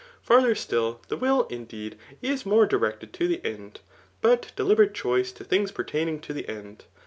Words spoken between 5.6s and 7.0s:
pertaining tfx ibe end.